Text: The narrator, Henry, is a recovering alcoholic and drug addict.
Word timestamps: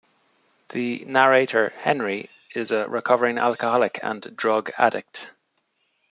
The 0.69 1.05
narrator, 1.05 1.73
Henry, 1.77 2.31
is 2.55 2.71
a 2.71 2.89
recovering 2.89 3.37
alcoholic 3.37 3.99
and 4.03 4.35
drug 4.35 4.71
addict. 4.75 5.29